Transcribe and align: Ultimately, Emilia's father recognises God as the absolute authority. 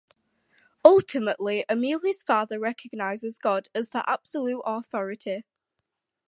Ultimately, 0.83 1.63
Emilia's 1.69 2.23
father 2.23 2.57
recognises 2.57 3.37
God 3.37 3.69
as 3.75 3.91
the 3.91 4.03
absolute 4.09 4.63
authority. 4.65 5.45